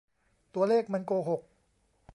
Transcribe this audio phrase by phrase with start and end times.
[0.53, 1.41] ตัวเลขมันโกหก!